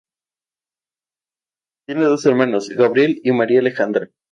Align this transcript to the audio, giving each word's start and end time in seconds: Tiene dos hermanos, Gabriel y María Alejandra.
Tiene 1.85 2.05
dos 2.05 2.25
hermanos, 2.25 2.69
Gabriel 2.69 3.21
y 3.23 3.31
María 3.33 3.59
Alejandra. 3.59 4.09